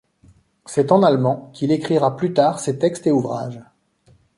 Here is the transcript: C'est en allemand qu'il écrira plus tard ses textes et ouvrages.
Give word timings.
C'est 0.65 0.91
en 0.91 1.03
allemand 1.03 1.51
qu'il 1.53 1.71
écrira 1.71 2.17
plus 2.17 2.33
tard 2.33 2.59
ses 2.59 2.79
textes 2.79 3.05
et 3.05 3.11
ouvrages. 3.11 3.61